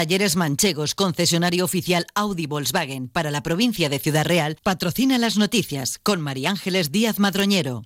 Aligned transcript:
Talleres 0.00 0.34
Manchegos, 0.34 0.94
concesionario 0.94 1.62
oficial 1.62 2.06
Audi 2.14 2.46
Volkswagen 2.46 3.10
para 3.10 3.30
la 3.30 3.42
provincia 3.42 3.90
de 3.90 3.98
Ciudad 3.98 4.24
Real, 4.24 4.56
patrocina 4.62 5.18
las 5.18 5.36
noticias 5.36 5.98
con 6.02 6.22
María 6.22 6.48
Ángeles 6.48 6.90
Díaz 6.90 7.18
Madroñero. 7.18 7.82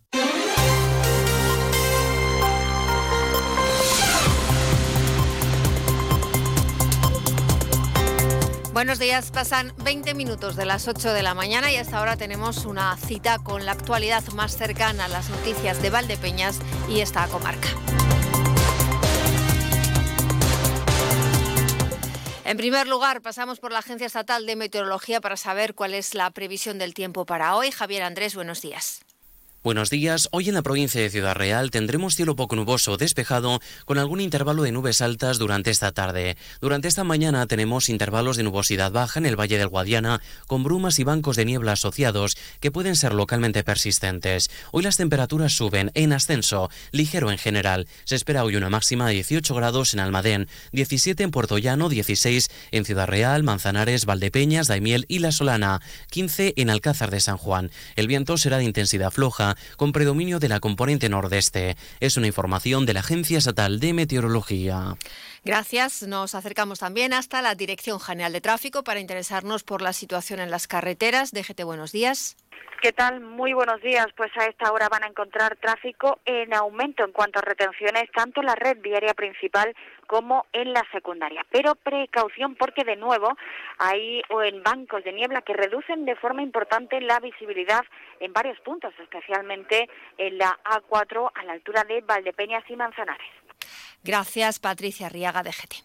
Buenos 8.72 9.01
días, 9.01 9.33
pasan 9.33 9.72
20 9.83 10.15
minutos 10.15 10.54
de 10.54 10.67
las 10.67 10.87
8 10.87 11.15
de 11.15 11.24
la 11.24 11.35
mañana 11.35 11.72
y 11.72 11.76
hasta 11.78 11.99
ahora 11.99 12.17
tenemos 12.17 12.65
una 12.65 12.96
cita 12.96 13.40
con 13.40 13.67
la 13.67 13.72
actualidad 13.72 14.22
más 14.35 14.56
cercana 14.56 15.06
a 15.06 15.08
las 15.08 15.31
noticias 15.31 15.83
de 15.83 15.90
Valdepeñas 15.90 16.60
y 16.88 17.01
esta 17.01 17.27
comarca. 17.27 17.70
En 22.45 22.59
primer 22.59 22.87
lugar, 22.87 23.23
pasamos 23.23 23.59
por 23.59 23.73
la 23.73 23.78
Agencia 23.78 24.06
Estatal 24.06 24.45
de 24.45 24.55
Meteorología 24.55 25.23
para 25.23 25.38
saber 25.38 25.74
cuál 25.74 25.95
es 25.95 26.14
la 26.14 26.30
previsión 26.30 26.78
del 26.78 26.92
tiempo 26.92 27.24
para 27.24 27.56
hoy. 27.56 27.70
Javier 27.70 28.02
Andrés, 28.02 28.34
buenos 28.34 28.60
días. 28.60 29.01
Buenos 29.64 29.88
días. 29.88 30.28
Hoy 30.30 30.50
en 30.50 30.54
la 30.56 30.60
provincia 30.60 31.00
de 31.00 31.09
Ciudad 31.09 31.34
Real 31.34 31.70
tendremos 31.70 32.16
cielo 32.16 32.36
poco 32.36 32.54
nuboso 32.54 32.98
despejado 32.98 33.62
con 33.87 33.96
algún 33.96 34.20
intervalo 34.20 34.62
de 34.62 34.73
nubes 34.73 35.00
altas 35.00 35.38
durante 35.38 35.70
esta 35.70 35.90
tarde. 35.90 36.37
Durante 36.60 36.87
esta 36.87 37.02
mañana 37.02 37.46
tenemos 37.46 37.88
intervalos 37.88 38.37
de 38.37 38.42
nubosidad 38.42 38.92
baja 38.92 39.18
en 39.18 39.24
el 39.24 39.40
Valle 39.40 39.56
del 39.56 39.68
Guadiana 39.68 40.20
con 40.48 40.64
brumas 40.64 40.98
y 40.98 41.04
bancos 41.04 41.37
de 41.37 41.46
niebla 41.46 41.73
asociados 41.73 42.37
que 42.60 42.70
pueden 42.70 42.95
ser 42.95 43.14
localmente 43.14 43.64
persistentes. 43.64 44.50
Hoy 44.70 44.82
las 44.82 44.98
temperaturas 44.98 45.54
suben 45.54 45.90
en 45.95 46.12
ascenso, 46.12 46.68
ligero 46.92 47.30
en 47.30 47.38
general. 47.38 47.88
Se 48.04 48.16
espera 48.16 48.45
hoy 48.45 48.56
una 48.56 48.68
máxima 48.68 49.06
de 49.09 49.15
18 49.15 49.54
grados 49.54 49.95
en 49.95 50.01
Almadén, 50.01 50.46
17 50.73 51.23
en 51.23 51.30
Puerto 51.30 51.56
Llano, 51.56 51.88
16 51.88 52.51
en 52.70 52.84
Ciudad 52.84 53.06
Real, 53.06 53.42
Manzanares, 53.42 54.04
Valdepeñas, 54.04 54.68
Daimiel 54.68 55.06
y 55.09 55.20
La 55.20 55.32
Solana, 55.32 55.80
15 56.10 56.52
en 56.59 56.68
Alcázar 56.68 57.10
de 57.10 57.20
San 57.20 57.38
Juan. 57.38 57.70
El 57.96 58.09
viento 58.09 58.37
será 58.37 58.59
de 58.59 58.65
intensidad 58.65 59.10
floja 59.10 59.54
con 59.77 59.93
predominio 59.93 60.38
de 60.38 60.49
la 60.49 60.60
componente 60.60 61.09
nordeste. 61.09 61.77
Es 62.01 62.16
una 62.16 62.27
información 62.27 62.87
de 62.87 62.95
la 62.95 63.01
Agencia 63.01 63.38
Estatal 63.38 63.80
de 63.80 63.93
Meteorología. 63.93 64.97
Gracias. 65.45 66.03
Nos 66.03 66.34
acercamos 66.34 66.78
también 66.78 67.12
hasta 67.12 67.42
la 67.42 67.55
Dirección 67.55 68.00
General 68.00 68.33
de 68.33 68.41
Tráfico 68.41 68.83
para 68.83 69.00
interesarnos 69.00 69.62
por 69.62 69.83
la 69.83 69.92
situación 69.92 70.41
en 70.41 70.51
las 70.51 70.67
carreteras. 70.67 71.33
Déjete 71.33 71.64
buenos 71.64 71.92
días. 71.92 72.36
¿Qué 72.81 72.92
tal? 72.92 73.20
Muy 73.20 73.53
buenos 73.55 73.81
días. 73.81 74.06
Pues 74.17 74.31
a 74.39 74.45
esta 74.45 74.70
hora 74.73 74.89
van 74.91 75.05
a 75.05 75.06
encontrar 75.06 75.56
tráfico 75.56 76.19
en 76.25 76.53
aumento 76.55 77.05
en 77.05 77.12
cuanto 77.12 77.39
a 77.39 77.42
retenciones, 77.42 78.11
tanto 78.14 78.41
en 78.41 78.47
la 78.47 78.55
red 78.55 78.78
viaria 78.81 79.14
principal 79.14 79.75
como 80.06 80.47
en 80.53 80.73
la 80.73 80.83
secundaria. 80.92 81.47
Pero 81.51 81.75
precaución 81.77 82.56
porque 82.56 82.84
de 82.84 82.97
nuevo 82.97 83.36
hay 83.79 84.23
o 84.31 84.42
en 84.42 84.62
bancos 84.62 85.05
de 85.05 85.12
niebla 85.12 85.42
que 85.42 85.55
reducen 85.55 86.05
de 86.05 86.17
forma 86.17 86.42
importante 86.42 87.01
la 87.01 87.20
visibilidad 87.20 87.84
en 88.20 88.33
varios 88.33 88.58
puntos, 88.61 88.92
especialmente 88.98 89.89
en 90.19 90.39
la 90.39 90.58
A4 90.64 91.31
a 91.34 91.45
la 91.45 91.53
altura 91.53 91.84
de 91.84 92.03
Valdepeñas 92.03 92.64
y 92.69 92.77
Manzanares. 92.77 93.44
Gracias, 94.03 94.59
Patricia 94.59 95.09
Riaga 95.09 95.43
de 95.43 95.51
GT. 95.51 95.84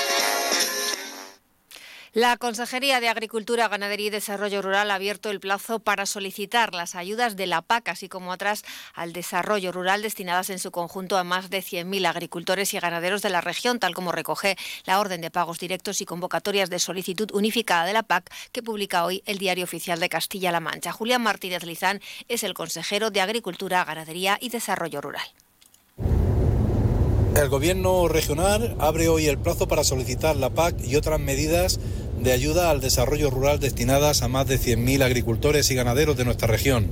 La 2.13 2.35
Consejería 2.35 2.99
de 2.99 3.07
Agricultura, 3.07 3.69
Ganadería 3.69 4.07
y 4.07 4.09
Desarrollo 4.09 4.61
Rural 4.61 4.91
ha 4.91 4.95
abierto 4.95 5.29
el 5.29 5.39
plazo 5.39 5.79
para 5.79 6.05
solicitar 6.05 6.75
las 6.75 6.95
ayudas 6.95 7.37
de 7.37 7.47
la 7.47 7.61
PAC, 7.61 7.87
así 7.87 8.09
como 8.09 8.31
otras 8.31 8.65
al 8.93 9.13
desarrollo 9.13 9.71
rural 9.71 10.01
destinadas 10.01 10.49
en 10.49 10.59
su 10.59 10.71
conjunto 10.71 11.17
a 11.17 11.23
más 11.23 11.49
de 11.49 11.59
100.000 11.59 12.05
agricultores 12.05 12.73
y 12.73 12.79
ganaderos 12.79 13.21
de 13.21 13.29
la 13.29 13.39
región, 13.39 13.79
tal 13.79 13.95
como 13.95 14.11
recoge 14.11 14.57
la 14.83 14.99
orden 14.99 15.21
de 15.21 15.31
pagos 15.31 15.57
directos 15.57 16.01
y 16.01 16.05
convocatorias 16.05 16.69
de 16.69 16.79
solicitud 16.79 17.31
unificada 17.31 17.85
de 17.85 17.93
la 17.93 18.03
PAC 18.03 18.29
que 18.51 18.61
publica 18.61 19.05
hoy 19.05 19.23
el 19.25 19.37
Diario 19.37 19.63
Oficial 19.63 20.01
de 20.01 20.09
Castilla-La 20.09 20.59
Mancha. 20.59 20.91
Julián 20.91 21.21
Martínez 21.21 21.63
Lizán 21.63 22.01
es 22.27 22.43
el 22.43 22.53
consejero 22.53 23.09
de 23.11 23.21
Agricultura, 23.21 23.85
Ganadería 23.85 24.37
y 24.41 24.49
Desarrollo 24.49 24.99
Rural. 24.99 25.23
El 27.35 27.47
Gobierno 27.47 28.09
regional 28.09 28.75
abre 28.79 29.07
hoy 29.07 29.27
el 29.27 29.37
plazo 29.37 29.65
para 29.65 29.85
solicitar 29.85 30.35
la 30.35 30.49
PAC 30.49 30.75
y 30.83 30.97
otras 30.97 31.17
medidas 31.17 31.79
de 32.21 32.31
ayuda 32.31 32.69
al 32.69 32.81
desarrollo 32.81 33.29
rural 33.29 33.59
destinadas 33.59 34.21
a 34.21 34.27
más 34.27 34.47
de 34.47 34.59
100.000 34.59 35.03
agricultores 35.03 35.71
y 35.71 35.75
ganaderos 35.75 36.17
de 36.17 36.25
nuestra 36.25 36.47
región. 36.47 36.87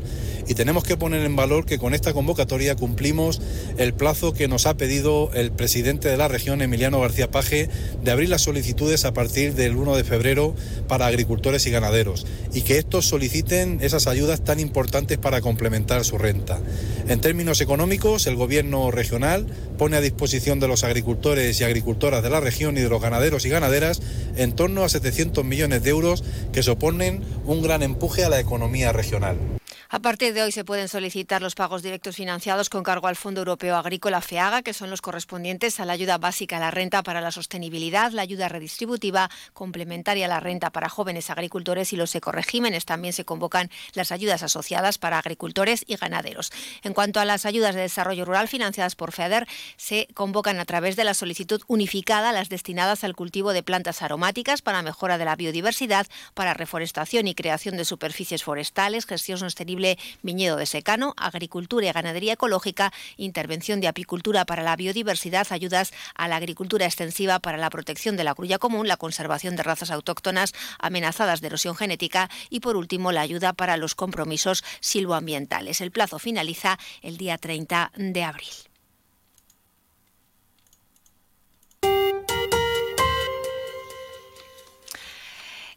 Y 0.49 0.55
tenemos 0.55 0.83
que 0.83 0.97
poner 0.97 1.23
en 1.23 1.35
valor 1.35 1.67
que 1.67 1.77
con 1.77 1.93
esta 1.93 2.11
convocatoria 2.11 2.75
cumplimos 2.75 3.39
el 3.77 3.93
plazo 3.93 4.33
que 4.33 4.47
nos 4.47 4.65
ha 4.65 4.75
pedido 4.77 5.29
el 5.35 5.51
presidente 5.51 6.09
de 6.09 6.17
la 6.17 6.27
región, 6.27 6.63
Emiliano 6.63 6.99
García 6.99 7.29
Paje, 7.29 7.69
de 8.03 8.09
abrir 8.09 8.29
las 8.29 8.41
solicitudes 8.41 9.05
a 9.05 9.13
partir 9.13 9.53
del 9.53 9.75
1 9.75 9.95
de 9.95 10.03
febrero 10.03 10.55
para 10.87 11.05
agricultores 11.05 11.67
y 11.67 11.69
ganaderos 11.69 12.25
y 12.51 12.63
que 12.63 12.79
estos 12.79 13.05
soliciten 13.05 13.77
esas 13.81 14.07
ayudas 14.07 14.43
tan 14.43 14.59
importantes 14.59 15.19
para 15.19 15.39
complementar 15.39 16.03
su 16.03 16.17
renta. 16.17 16.59
En 17.07 17.21
términos 17.21 17.61
económicos, 17.61 18.25
el 18.25 18.35
Gobierno 18.35 18.89
regional 18.89 19.45
pone 19.77 19.97
a 19.97 20.01
disposición 20.01 20.59
de 20.59 20.67
los 20.67 20.83
agricultores 20.83 21.61
y 21.61 21.63
agricultoras 21.63 22.23
de 22.23 22.29
la 22.31 22.39
región 22.39 22.75
y 22.75 22.81
de 22.81 22.89
los 22.89 23.03
ganaderos 23.03 23.45
y 23.45 23.49
ganaderas 23.49 24.01
en 24.35 24.53
torno 24.53 24.83
a 24.83 24.89
700 24.89 25.45
millones 25.45 25.83
de 25.83 25.91
euros 25.91 26.23
que 26.51 26.63
suponen 26.63 27.21
un 27.45 27.61
gran 27.61 27.83
empuje 27.83 28.23
a 28.23 28.29
la 28.29 28.39
economía 28.39 28.91
regional. 28.91 29.58
A 29.91 30.01
partir 30.01 30.35
de 30.35 30.43
hoy 30.43 30.51
se 30.51 30.63
pueden 30.63 30.87
solicitar 30.87 31.41
los 31.41 31.55
pagos 31.55 31.81
directos 31.81 32.15
financiados 32.15 32.69
con 32.69 32.83
cargo 32.83 33.07
al 33.07 33.15
Fondo 33.15 33.41
Europeo 33.41 33.75
Agrícola 33.75 34.21
FEAGA, 34.21 34.61
que 34.61 34.75
son 34.75 34.91
los 34.91 35.01
correspondientes 35.01 35.79
a 35.79 35.85
la 35.85 35.93
ayuda 35.93 36.19
básica 36.19 36.57
a 36.57 36.59
la 36.59 36.69
renta 36.69 37.01
para 37.01 37.21
la 37.21 37.31
sostenibilidad, 37.31 38.11
la 38.11 38.21
ayuda 38.21 38.49
redistributiva 38.49 39.31
complementaria 39.53 40.27
a 40.27 40.29
la 40.29 40.39
renta 40.39 40.69
para 40.69 40.89
jóvenes 40.89 41.31
agricultores 41.31 41.91
y 41.91 41.95
los 41.95 42.13
ecoregímenes. 42.13 42.85
También 42.85 43.13
se 43.15 43.25
convocan 43.25 43.71
las 43.93 44.11
ayudas 44.11 44.43
asociadas 44.43 44.99
para 44.99 45.17
agricultores 45.17 45.83
y 45.87 45.95
ganaderos. 45.95 46.51
En 46.83 46.93
cuanto 46.93 47.19
a 47.19 47.25
las 47.25 47.47
ayudas 47.47 47.73
de 47.73 47.81
desarrollo 47.81 48.25
rural 48.25 48.47
financiadas 48.47 48.93
por 48.93 49.11
FEADER, 49.11 49.47
se 49.75 50.07
convocan 50.13 50.59
a 50.59 50.65
través 50.65 50.97
de 50.97 51.03
la 51.03 51.15
solicitud 51.15 51.63
unificada 51.65 52.31
las 52.31 52.49
destinadas 52.49 53.03
al 53.03 53.15
cultivo 53.15 53.53
de 53.53 53.63
plantas 53.63 54.03
aromáticas 54.03 54.61
para 54.61 54.83
mejora 54.83 55.17
de 55.17 55.25
la 55.25 55.35
biodiversidad, 55.35 56.05
para 56.35 56.53
reforestación 56.53 57.27
y 57.27 57.33
creación 57.33 57.75
de 57.75 57.85
superficies 57.85 58.43
forestales, 58.43 59.07
gestión 59.07 59.39
sostenible 59.39 59.78
viñedo 60.21 60.57
de 60.57 60.65
secano, 60.65 61.13
agricultura 61.17 61.87
y 61.87 61.91
ganadería 61.91 62.33
ecológica, 62.33 62.93
intervención 63.17 63.81
de 63.81 63.87
apicultura 63.87 64.45
para 64.45 64.63
la 64.63 64.75
biodiversidad, 64.75 65.47
ayudas 65.51 65.91
a 66.15 66.27
la 66.27 66.35
agricultura 66.35 66.85
extensiva 66.85 67.39
para 67.39 67.57
la 67.57 67.69
protección 67.69 68.17
de 68.17 68.23
la 68.23 68.33
grulla 68.33 68.59
común, 68.59 68.87
la 68.87 68.97
conservación 68.97 69.55
de 69.55 69.63
razas 69.63 69.91
autóctonas 69.91 70.53
amenazadas 70.79 71.41
de 71.41 71.47
erosión 71.47 71.75
genética 71.75 72.29
y, 72.49 72.59
por 72.59 72.75
último, 72.75 73.11
la 73.11 73.21
ayuda 73.21 73.53
para 73.53 73.77
los 73.77 73.95
compromisos 73.95 74.63
silvoambientales. 74.79 75.81
El 75.81 75.91
plazo 75.91 76.19
finaliza 76.19 76.77
el 77.01 77.17
día 77.17 77.37
30 77.37 77.91
de 77.95 78.23
abril. 78.23 78.68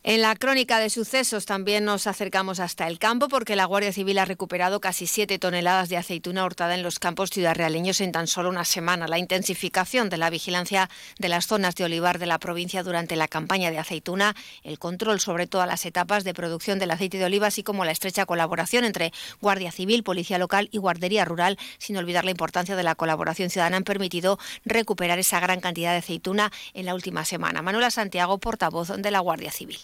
En 0.05 0.21
la 0.21 0.35
crónica 0.35 0.81
de 0.81 0.91
sucesos 0.91 1.47
también 1.47 1.85
nos 1.85 2.09
acercamos 2.09 2.59
hasta 2.59 2.89
el 2.89 2.99
campo 2.99 3.29
porque 3.29 3.55
la 3.55 3.67
Guardia 3.67 3.93
Civil 3.93 4.19
ha 4.19 4.25
recuperado 4.25 4.81
casi 4.81 5.07
7 5.07 5.39
toneladas 5.39 5.89
de 5.91 5.97
aceituna 5.97 6.45
hurtada 6.45 6.75
en 6.75 6.83
los 6.83 6.99
campos 6.99 7.31
ciudadrealeños 7.31 8.01
en 8.01 8.11
tan 8.11 8.27
solo 8.27 8.49
una 8.49 8.65
semana. 8.65 9.07
La 9.07 9.19
intensificación 9.19 10.11
de 10.11 10.17
la 10.17 10.29
vigilancia 10.29 10.91
de 11.21 11.29
las 11.29 11.47
zonas 11.47 11.77
de 11.77 11.85
olivar 11.85 12.19
de 12.19 12.27
la 12.27 12.41
provincia 12.41 12.83
durante 12.83 13.15
la 13.15 13.29
campaña 13.29 13.71
de 13.71 13.79
aceituna, 13.79 14.35
el 14.65 14.81
control 14.81 15.21
sobre 15.21 15.47
todas 15.47 15.69
las 15.69 15.87
etapas 15.87 16.25
de 16.25 16.35
producción 16.35 16.81
del 16.81 16.91
aceite 16.91 17.19
de 17.19 17.27
oliva, 17.27 17.47
así 17.47 17.63
como 17.63 17.85
la 17.85 17.93
estrecha 17.93 18.27
colaboración 18.27 18.85
entre 18.85 19.13
Guardia 19.41 19.71
Civil, 19.71 20.03
Policía 20.03 20.37
Local 20.37 20.69
y 20.73 20.79
Guardería 20.79 21.25
Rural, 21.25 21.61
sin 21.79 21.97
olvidar 21.97 22.25
la 22.25 22.33
importancia 22.33 22.75
de 22.75 22.83
la 22.83 22.97
colaboración 22.97 23.51
ciudadana, 23.51 23.77
han 23.77 23.85
permitido 23.85 24.41
recuperar 24.65 25.21
esa 25.21 25.39
gran 25.39 25.61
cantidad 25.61 25.93
de 25.93 25.99
aceituna 25.99 26.51
en 26.75 26.87
la 26.87 26.97
última 26.97 27.25
semana. 27.25 27.63
Manuela 27.63 27.93
Santiago, 27.93 28.39
portavoz 28.39 28.89
de 28.89 29.11
la 29.13 29.21
Guardia 29.21 29.53
Civil. 29.53 29.79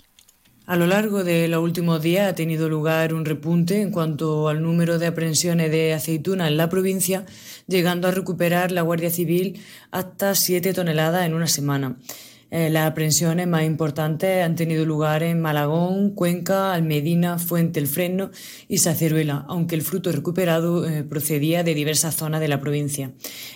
A 0.69 0.77
lo 0.77 0.87
largo 0.87 1.25
de 1.25 1.49
los 1.49 1.63
últimos 1.63 2.03
días 2.03 2.29
ha 2.29 2.35
tenido 2.35 2.69
lugar 2.69 3.15
un 3.15 3.25
repunte 3.25 3.81
en 3.81 3.91
cuanto 3.91 4.49
al 4.49 4.63
número 4.63 4.99
de 4.99 5.07
aprehensiones 5.07 5.71
de 5.71 5.95
aceituna 5.95 6.47
en 6.47 6.59
la 6.59 6.69
provincia, 6.69 7.25
llegando 7.67 8.07
a 8.07 8.11
recuperar 8.11 8.71
la 8.71 8.83
Guardia 8.83 9.09
Civil 9.09 9.63
hasta 9.93 10.35
7 10.35 10.75
toneladas 10.75 11.25
en 11.25 11.33
una 11.33 11.47
semana. 11.47 11.97
Eh, 12.51 12.71
las 12.71 12.91
aprehensiones 12.91 13.47
más 13.47 13.65
importantes 13.65 14.43
han 14.43 14.57
tenido 14.57 14.87
lugar 14.87 15.23
en 15.23 15.41
Malagón, 15.41 16.11
Cuenca, 16.11 16.73
Almedina, 16.73 17.39
Fuente 17.39 17.79
el 17.79 17.87
Freno 17.87 18.31
y 18.69 18.79
Saceruela, 18.79 19.45
aunque 19.49 19.75
el 19.75 19.83
fruto 19.83 20.11
recuperado 20.11 20.89
eh, 20.89 21.05
procedía 21.05 21.63
de 21.63 21.75
diversas 21.75 22.15
zonas 22.15 22.41
de 22.41 22.49
la 22.49 22.61
provincia. 22.61 23.11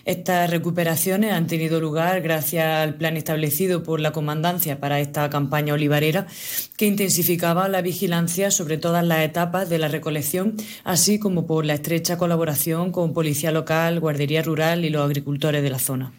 Estas 0.05 0.51
recuperaciones 0.51 1.33
han 1.33 1.47
tenido 1.47 1.81
lugar 1.81 2.21
gracias 2.21 2.67
al 2.67 2.97
plan 2.97 3.17
establecido 3.17 3.83
por 3.83 3.99
la 3.99 4.13
Comandancia 4.13 4.79
para 4.79 5.01
esta 5.01 5.31
campaña 5.31 5.73
olivarera, 5.73 6.27
que 6.77 6.87
intensificaba 6.87 7.69
la 7.69 7.81
vigilancia 7.81 8.51
sobre 8.51 8.77
todas 8.77 9.07
las 9.07 9.21
etapas 9.21 9.71
de 9.71 9.79
la 9.79 9.89
recolección, 9.89 10.57
así 10.85 11.19
como 11.19 11.47
por 11.47 11.65
la 11.65 11.75
estrecha 11.75 12.19
colaboración 12.19 12.93
con 12.93 13.15
Policía 13.15 13.53
Local, 13.53 14.01
Guardería 14.01 14.43
Rural 14.43 14.85
y 14.85 14.91
los 14.91 15.03
agricultores 15.03 15.63
de 15.63 15.71
la 15.71 15.79
zona. 15.79 16.13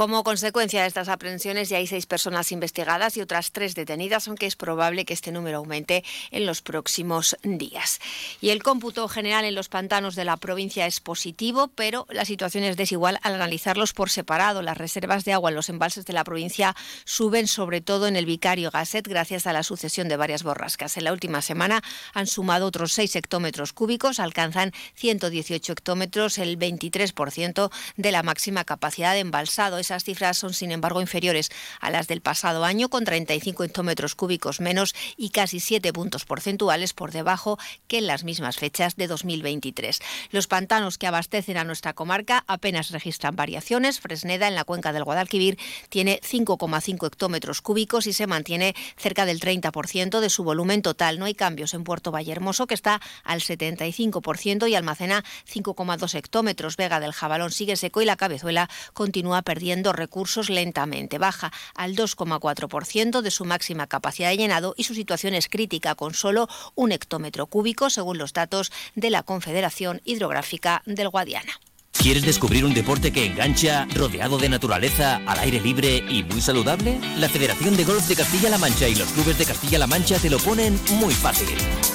Como 0.00 0.24
consecuencia 0.24 0.80
de 0.80 0.88
estas 0.88 1.10
aprehensiones 1.10 1.68
ya 1.68 1.76
hay 1.76 1.86
seis 1.86 2.06
personas 2.06 2.52
investigadas 2.52 3.18
y 3.18 3.20
otras 3.20 3.52
tres 3.52 3.74
detenidas, 3.74 4.28
aunque 4.28 4.46
es 4.46 4.56
probable 4.56 5.04
que 5.04 5.12
este 5.12 5.30
número 5.30 5.58
aumente 5.58 6.04
en 6.30 6.46
los 6.46 6.62
próximos 6.62 7.36
días. 7.42 8.00
Y 8.40 8.48
el 8.48 8.62
cómputo 8.62 9.06
general 9.08 9.44
en 9.44 9.54
los 9.54 9.68
pantanos 9.68 10.14
de 10.14 10.24
la 10.24 10.38
provincia 10.38 10.86
es 10.86 11.00
positivo, 11.00 11.68
pero 11.74 12.06
la 12.08 12.24
situación 12.24 12.64
es 12.64 12.78
desigual 12.78 13.18
al 13.20 13.34
analizarlos 13.34 13.92
por 13.92 14.08
separado. 14.08 14.62
Las 14.62 14.78
reservas 14.78 15.26
de 15.26 15.34
agua 15.34 15.50
en 15.50 15.56
los 15.56 15.68
embalses 15.68 16.06
de 16.06 16.14
la 16.14 16.24
provincia 16.24 16.74
suben 17.04 17.46
sobre 17.46 17.82
todo 17.82 18.06
en 18.06 18.16
el 18.16 18.24
Vicario 18.24 18.70
Gasset 18.70 19.06
gracias 19.06 19.46
a 19.46 19.52
la 19.52 19.62
sucesión 19.62 20.08
de 20.08 20.16
varias 20.16 20.44
borrascas. 20.44 20.96
En 20.96 21.04
la 21.04 21.12
última 21.12 21.42
semana 21.42 21.82
han 22.14 22.26
sumado 22.26 22.64
otros 22.64 22.94
6 22.94 23.16
hectómetros 23.16 23.74
cúbicos, 23.74 24.18
alcanzan 24.18 24.72
118 24.94 25.72
hectómetros, 25.74 26.38
el 26.38 26.58
23% 26.58 27.70
de 27.98 28.12
la 28.12 28.22
máxima 28.22 28.64
capacidad 28.64 29.12
de 29.12 29.20
embalsado 29.20 29.78
esas 29.90 30.04
cifras 30.04 30.38
son, 30.38 30.54
sin 30.54 30.70
embargo, 30.70 31.00
inferiores 31.00 31.50
a 31.80 31.90
las 31.90 32.06
del 32.06 32.20
pasado 32.20 32.64
año, 32.64 32.88
con 32.90 33.04
35 33.04 33.64
hectómetros 33.64 34.14
cúbicos 34.14 34.60
menos 34.60 34.94
y 35.16 35.30
casi 35.30 35.58
7 35.58 35.92
puntos 35.92 36.24
porcentuales 36.24 36.92
por 36.92 37.10
debajo 37.10 37.58
que 37.88 37.98
en 37.98 38.06
las 38.06 38.22
mismas 38.22 38.56
fechas 38.56 38.94
de 38.94 39.08
2023. 39.08 39.98
Los 40.30 40.46
pantanos 40.46 40.96
que 40.96 41.08
abastecen 41.08 41.56
a 41.56 41.64
nuestra 41.64 41.92
comarca 41.92 42.44
apenas 42.46 42.92
registran 42.92 43.34
variaciones. 43.34 43.98
Fresneda, 43.98 44.46
en 44.46 44.54
la 44.54 44.62
cuenca 44.62 44.92
del 44.92 45.02
Guadalquivir, 45.02 45.58
tiene 45.88 46.20
5,5 46.22 47.08
hectómetros 47.08 47.60
cúbicos 47.60 48.06
y 48.06 48.12
se 48.12 48.28
mantiene 48.28 48.76
cerca 48.96 49.26
del 49.26 49.40
30% 49.40 50.20
de 50.20 50.30
su 50.30 50.44
volumen 50.44 50.82
total. 50.82 51.18
No 51.18 51.24
hay 51.24 51.34
cambios 51.34 51.74
en 51.74 51.82
Puerto 51.82 52.12
Vallehermoso, 52.12 52.68
que 52.68 52.74
está 52.74 53.00
al 53.24 53.40
75% 53.40 54.70
y 54.70 54.76
almacena 54.76 55.24
5,2 55.52 56.14
hectómetros. 56.14 56.76
Vega 56.76 57.00
del 57.00 57.12
Jabalón 57.12 57.50
sigue 57.50 57.74
seco 57.74 58.02
y 58.02 58.04
la 58.04 58.14
cabezuela 58.14 58.70
continúa 58.92 59.42
perdiendo 59.42 59.69
recursos 59.78 60.50
lentamente. 60.50 61.18
Baja 61.18 61.52
al 61.74 61.96
2,4% 61.96 63.20
de 63.20 63.30
su 63.30 63.44
máxima 63.44 63.86
capacidad 63.86 64.30
de 64.30 64.36
llenado 64.36 64.74
y 64.76 64.84
su 64.84 64.94
situación 64.94 65.34
es 65.34 65.48
crítica, 65.48 65.94
con 65.94 66.14
solo 66.14 66.48
un 66.74 66.92
hectómetro 66.92 67.46
cúbico, 67.46 67.90
según 67.90 68.18
los 68.18 68.32
datos 68.32 68.72
de 68.94 69.10
la 69.10 69.22
Confederación 69.22 70.00
Hidrográfica 70.04 70.82
del 70.86 71.08
Guadiana. 71.08 71.52
¿Quieres 71.92 72.24
descubrir 72.24 72.64
un 72.64 72.72
deporte 72.72 73.12
que 73.12 73.26
engancha, 73.26 73.86
rodeado 73.94 74.38
de 74.38 74.48
naturaleza, 74.48 75.20
al 75.26 75.38
aire 75.40 75.60
libre 75.60 75.98
y 76.08 76.22
muy 76.22 76.40
saludable? 76.40 76.98
La 77.18 77.28
Federación 77.28 77.76
de 77.76 77.84
Golf 77.84 78.08
de 78.08 78.16
Castilla-La 78.16 78.56
Mancha 78.56 78.88
y 78.88 78.94
los 78.94 79.08
clubes 79.10 79.36
de 79.36 79.44
Castilla-La 79.44 79.86
Mancha 79.86 80.18
te 80.18 80.30
lo 80.30 80.38
ponen 80.38 80.80
muy 80.92 81.12
fácil. 81.12 81.48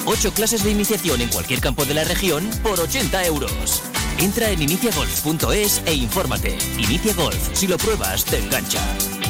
Ocho 0.05 0.31
clases 0.31 0.63
de 0.63 0.69
iniciación 0.69 1.21
en 1.21 1.29
cualquier 1.29 1.59
campo 1.59 1.85
de 1.85 1.95
la 1.95 2.03
región 2.03 2.47
por 2.61 2.79
80 2.79 3.25
euros. 3.25 3.81
Entra 4.19 4.49
en 4.49 4.61
iniciagolf.es 4.61 5.81
e 5.85 5.93
infórmate. 5.93 6.57
Inicia 6.77 7.13
Golf, 7.13 7.49
si 7.53 7.67
lo 7.67 7.77
pruebas, 7.77 8.23
te 8.25 8.37
engancha. 8.37 9.24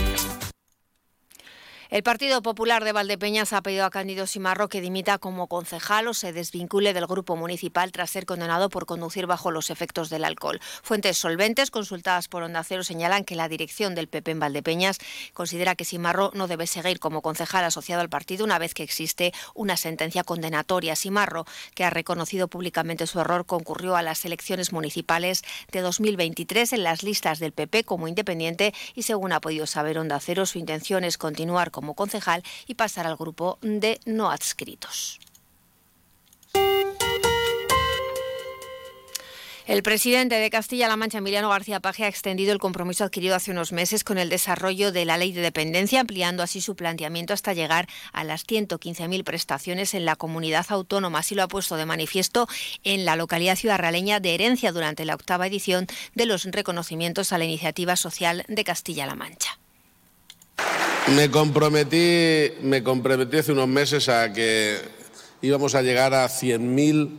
El 1.91 2.01
Partido 2.01 2.41
Popular 2.41 2.83
de 2.83 2.93
Valdepeñas 2.93 3.53
ha 3.53 3.61
pedido 3.61 3.85
a 3.85 3.91
Cándido 3.91 4.25
Simarro 4.25 4.69
que 4.69 4.81
dimita 4.81 5.19
como 5.19 5.45
concejal 5.45 6.07
o 6.07 6.15
se 6.15 6.33
desvincule 6.33 6.93
del 6.93 7.05
grupo 7.05 7.35
municipal 7.35 7.91
tras 7.91 8.09
ser 8.09 8.25
condenado 8.25 8.69
por 8.69 8.87
conducir 8.87 9.27
bajo 9.27 9.51
los 9.51 9.69
efectos 9.69 10.09
del 10.09 10.23
alcohol. 10.23 10.59
Fuentes 10.81 11.19
solventes 11.19 11.69
consultadas 11.69 12.27
por 12.27 12.41
Onda 12.41 12.63
Cero 12.63 12.83
señalan 12.83 13.23
que 13.23 13.35
la 13.35 13.47
dirección 13.47 13.93
del 13.93 14.07
PP 14.07 14.31
en 14.31 14.39
Valdepeñas 14.39 14.97
considera 15.33 15.75
que 15.75 15.85
Simarro 15.85 16.31
no 16.33 16.47
debe 16.47 16.65
seguir 16.65 16.99
como 16.99 17.21
concejal 17.21 17.63
asociado 17.63 18.01
al 18.01 18.09
partido 18.09 18.45
una 18.45 18.57
vez 18.57 18.73
que 18.73 18.81
existe 18.81 19.31
una 19.53 19.77
sentencia 19.77 20.23
condenatoria. 20.23 20.95
Simarro, 20.95 21.45
que 21.75 21.83
ha 21.83 21.91
reconocido 21.91 22.47
públicamente 22.47 23.05
su 23.05 23.19
error, 23.19 23.45
concurrió 23.45 23.95
a 23.95 24.01
las 24.01 24.25
elecciones 24.25 24.73
municipales 24.73 25.43
de 25.71 25.81
2023 25.81 26.73
en 26.73 26.83
las 26.83 27.03
listas 27.03 27.37
del 27.37 27.51
PP 27.51 27.83
como 27.83 28.07
independiente 28.07 28.73
y 28.95 29.03
según 29.03 29.33
ha 29.33 29.39
podido 29.39 29.67
saber 29.67 29.99
Onda 29.99 30.19
Cero, 30.19 30.47
su 30.47 30.57
intención 30.57 31.03
es 31.03 31.19
continuar 31.19 31.74
como 31.75 31.93
concejal 31.93 32.41
y 32.65 32.75
pasar 32.75 33.05
al 33.05 33.17
grupo 33.17 33.59
de 33.61 33.99
no 34.05 34.31
adscritos. 34.31 35.19
El 39.67 39.81
presidente 39.81 40.35
de 40.35 40.51
Castilla-La 40.51 40.95
Mancha, 40.95 41.17
Emiliano 41.17 41.49
García 41.49 41.79
Paje, 41.79 42.03
ha 42.03 42.07
extendido 42.07 42.53
el 42.53 42.59
compromiso 42.59 43.03
adquirido 43.03 43.33
hace 43.33 43.49
unos 43.49 43.71
meses 43.71 44.03
con 44.03 44.19
el 44.19 44.29
desarrollo 44.29 44.91
de 44.91 45.05
la 45.05 45.17
ley 45.17 45.31
de 45.31 45.41
dependencia, 45.41 46.01
ampliando 46.01 46.43
así 46.43 46.61
su 46.61 46.75
planteamiento 46.75 47.33
hasta 47.33 47.53
llegar 47.53 47.87
a 48.13 48.23
las 48.23 48.45
115.000 48.45 49.23
prestaciones 49.23 49.95
en 49.95 50.05
la 50.05 50.15
comunidad 50.15 50.67
autónoma. 50.69 51.19
Así 51.19 51.33
lo 51.33 51.41
ha 51.41 51.47
puesto 51.47 51.77
de 51.77 51.87
manifiesto 51.87 52.47
en 52.83 53.05
la 53.05 53.15
localidad 53.15 53.55
ciudadraleña 53.55 54.19
de 54.19 54.35
Herencia 54.35 54.71
durante 54.71 55.03
la 55.03 55.15
octava 55.15 55.47
edición 55.47 55.87
de 56.13 56.27
los 56.27 56.45
reconocimientos 56.45 57.33
a 57.33 57.39
la 57.39 57.45
iniciativa 57.45 57.95
social 57.95 58.45
de 58.47 58.63
Castilla-La 58.63 59.15
Mancha. 59.15 59.54
Me 61.13 61.29
comprometí, 61.29 62.51
me 62.63 62.81
comprometí 62.81 63.37
hace 63.37 63.51
unos 63.51 63.67
meses 63.67 64.09
a 64.09 64.33
que 64.33 64.79
íbamos 65.43 65.75
a 65.75 65.83
llegar 65.83 66.15
a 66.15 66.25
100.000 66.25 67.09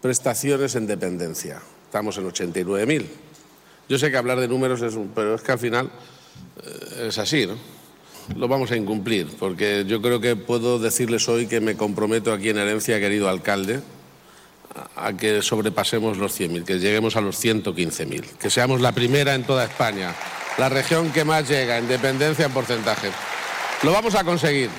prestaciones 0.00 0.74
en 0.74 0.88
dependencia. 0.88 1.62
Estamos 1.84 2.18
en 2.18 2.28
89.000. 2.28 3.06
Yo 3.88 3.98
sé 3.98 4.10
que 4.10 4.16
hablar 4.16 4.40
de 4.40 4.48
números 4.48 4.82
es 4.82 4.94
un, 4.94 5.12
pero 5.14 5.36
es 5.36 5.42
que 5.42 5.52
al 5.52 5.60
final 5.60 5.88
eh, 6.64 7.06
es 7.08 7.18
así, 7.18 7.46
¿no? 7.46 7.54
Lo 8.36 8.48
vamos 8.48 8.72
a 8.72 8.76
incumplir, 8.76 9.28
porque 9.38 9.84
yo 9.86 10.02
creo 10.02 10.20
que 10.20 10.34
puedo 10.34 10.80
decirles 10.80 11.28
hoy 11.28 11.46
que 11.46 11.60
me 11.60 11.76
comprometo 11.76 12.32
aquí 12.32 12.48
en 12.48 12.58
herencia, 12.58 12.98
querido 12.98 13.28
alcalde, 13.28 13.80
a 14.96 15.12
que 15.16 15.42
sobrepasemos 15.42 16.18
los 16.18 16.38
100.000, 16.38 16.64
que 16.64 16.80
lleguemos 16.80 17.14
a 17.14 17.20
los 17.20 17.42
115.000, 17.42 18.24
que 18.38 18.50
seamos 18.50 18.80
la 18.80 18.92
primera 18.92 19.34
en 19.34 19.44
toda 19.44 19.64
España 19.64 20.12
la 20.58 20.68
región 20.68 21.12
que 21.12 21.24
más 21.24 21.48
llega 21.48 21.78
en 21.78 21.88
dependencia 21.88 22.46
en 22.46 22.52
porcentaje. 22.52 23.10
Lo 23.82 23.92
vamos 23.92 24.14
a 24.14 24.24
conseguir. 24.24 24.70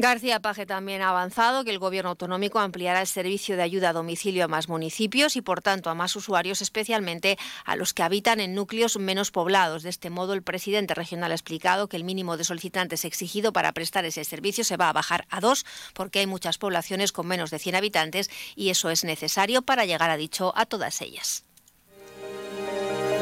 García 0.00 0.38
Paje 0.38 0.64
también 0.64 1.02
ha 1.02 1.08
avanzado 1.08 1.64
que 1.64 1.72
el 1.72 1.80
Gobierno 1.80 2.10
autonómico 2.10 2.60
ampliará 2.60 3.00
el 3.00 3.08
servicio 3.08 3.56
de 3.56 3.62
ayuda 3.62 3.88
a 3.88 3.92
domicilio 3.92 4.44
a 4.44 4.48
más 4.48 4.68
municipios 4.68 5.34
y, 5.34 5.42
por 5.42 5.60
tanto, 5.60 5.90
a 5.90 5.96
más 5.96 6.14
usuarios, 6.14 6.62
especialmente 6.62 7.36
a 7.64 7.74
los 7.74 7.94
que 7.94 8.04
habitan 8.04 8.38
en 8.38 8.54
núcleos 8.54 8.96
menos 8.96 9.32
poblados. 9.32 9.82
De 9.82 9.90
este 9.90 10.08
modo, 10.08 10.34
el 10.34 10.44
presidente 10.44 10.94
regional 10.94 11.32
ha 11.32 11.34
explicado 11.34 11.88
que 11.88 11.96
el 11.96 12.04
mínimo 12.04 12.36
de 12.36 12.44
solicitantes 12.44 13.04
exigido 13.04 13.52
para 13.52 13.72
prestar 13.72 14.04
ese 14.04 14.22
servicio 14.22 14.62
se 14.62 14.76
va 14.76 14.88
a 14.88 14.92
bajar 14.92 15.26
a 15.30 15.40
dos, 15.40 15.66
porque 15.94 16.20
hay 16.20 16.28
muchas 16.28 16.58
poblaciones 16.58 17.10
con 17.10 17.26
menos 17.26 17.50
de 17.50 17.58
100 17.58 17.74
habitantes 17.74 18.30
y 18.54 18.70
eso 18.70 18.90
es 18.90 19.02
necesario 19.02 19.62
para 19.62 19.84
llegar, 19.84 20.10
a 20.10 20.16
dicho, 20.16 20.52
a 20.54 20.64
todas 20.66 21.02
ellas. 21.02 21.47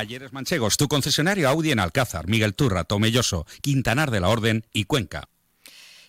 Talleres 0.00 0.32
Manchegos, 0.32 0.78
tu 0.78 0.88
concesionario 0.88 1.46
Audi 1.50 1.72
en 1.72 1.78
Alcázar, 1.78 2.26
Miguel 2.26 2.54
Turra, 2.54 2.84
Tomelloso, 2.84 3.44
Quintanar 3.60 4.10
de 4.10 4.20
la 4.20 4.30
Orden 4.30 4.64
y 4.72 4.84
Cuenca. 4.84 5.28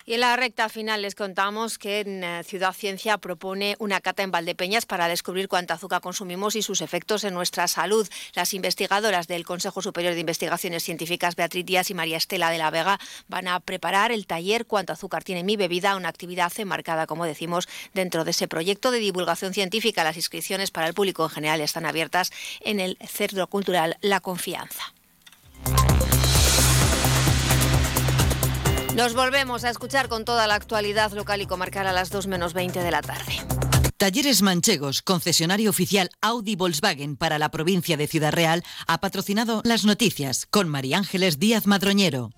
Y 0.04 0.14
en 0.14 0.20
la 0.20 0.36
recta 0.36 0.68
final 0.68 1.02
les 1.02 1.14
contamos 1.14 1.78
que 1.78 2.00
en 2.00 2.24
eh, 2.24 2.42
Ciudad 2.44 2.72
Ciencia 2.72 3.18
propone 3.18 3.76
una 3.78 4.00
cata 4.00 4.22
en 4.22 4.30
Valdepeñas 4.30 4.84
para 4.86 5.08
descubrir 5.08 5.48
cuánta 5.48 5.74
azúcar 5.74 6.00
consumimos 6.00 6.56
y 6.56 6.62
sus 6.62 6.80
efectos 6.80 7.24
en 7.24 7.34
nuestra 7.34 7.68
salud. 7.68 8.08
Las 8.34 8.52
investigadoras 8.54 9.28
del 9.28 9.44
Consejo 9.44 9.80
Superior 9.80 10.14
de 10.14 10.20
Investigaciones 10.20 10.82
Científicas, 10.82 11.36
Beatriz 11.36 11.64
Díaz 11.64 11.90
y 11.90 11.94
María 11.94 12.16
Estela 12.16 12.50
de 12.50 12.58
la 12.58 12.70
Vega, 12.70 12.98
van 13.28 13.48
a 13.48 13.60
preparar 13.60 14.12
el 14.12 14.26
taller 14.26 14.66
Cuánto 14.66 14.92
azúcar 14.92 15.24
tiene 15.24 15.44
mi 15.44 15.56
bebida, 15.56 15.96
una 15.96 16.08
actividad 16.08 16.52
enmarcada, 16.56 17.06
como 17.06 17.24
decimos, 17.24 17.68
dentro 17.94 18.24
de 18.24 18.32
ese 18.32 18.48
proyecto 18.48 18.90
de 18.90 18.98
divulgación 18.98 19.54
científica. 19.54 20.04
Las 20.04 20.16
inscripciones 20.16 20.70
para 20.70 20.88
el 20.88 20.94
público 20.94 21.24
en 21.24 21.30
general 21.30 21.60
están 21.60 21.86
abiertas 21.86 22.32
en 22.60 22.80
el 22.80 22.98
Centro 23.06 23.46
Cultural 23.46 23.96
La 24.00 24.20
Confianza. 24.20 24.92
Nos 28.96 29.14
volvemos 29.14 29.64
a 29.64 29.70
escuchar 29.70 30.08
con 30.08 30.26
toda 30.26 30.46
la 30.46 30.54
actualidad 30.54 31.12
local 31.12 31.40
y 31.40 31.46
comarcal 31.46 31.86
a 31.86 31.92
las 31.92 32.10
2 32.10 32.26
menos 32.26 32.52
20 32.52 32.80
de 32.80 32.90
la 32.90 33.00
tarde. 33.00 33.40
Talleres 33.96 34.42
Manchegos, 34.42 35.00
concesionario 35.00 35.70
oficial 35.70 36.10
Audi 36.20 36.56
Volkswagen 36.56 37.16
para 37.16 37.38
la 37.38 37.50
provincia 37.50 37.96
de 37.96 38.06
Ciudad 38.06 38.32
Real, 38.32 38.62
ha 38.86 39.00
patrocinado 39.00 39.62
las 39.64 39.84
noticias 39.84 40.46
con 40.50 40.68
María 40.68 40.98
Ángeles 40.98 41.38
Díaz 41.38 41.66
Madroñero. 41.66 42.32